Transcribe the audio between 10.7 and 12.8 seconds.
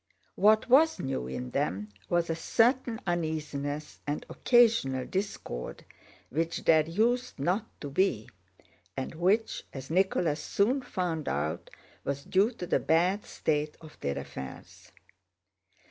found out, was due to the